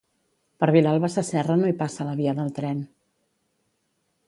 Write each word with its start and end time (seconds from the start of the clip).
Per 0.61 0.69
Vilalba 0.75 1.09
Sasserra 1.15 1.57
no 1.59 1.69
hi 1.71 1.77
passa 1.83 2.09
la 2.11 2.17
via 2.23 2.35
del 2.41 2.51
tren 2.59 2.83